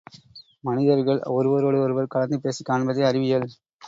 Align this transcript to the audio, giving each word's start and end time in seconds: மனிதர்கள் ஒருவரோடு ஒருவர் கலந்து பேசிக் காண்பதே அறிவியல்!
மனிதர்கள் 0.63 1.19
ஒருவரோடு 1.31 1.77
ஒருவர் 1.81 2.07
கலந்து 2.07 2.39
பேசிக் 2.39 2.69
காண்பதே 2.69 3.03
அறிவியல்! 3.03 3.47